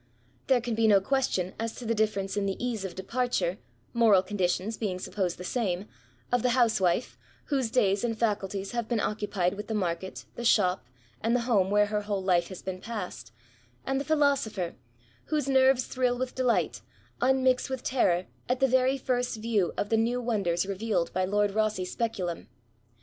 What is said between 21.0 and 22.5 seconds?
by Lord Bosse's speculum.